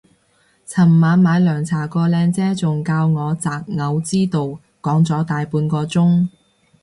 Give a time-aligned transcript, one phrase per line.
[0.67, 6.27] 尋晚買涼茶個靚姐仲教我擇偶之道講咗大半個鐘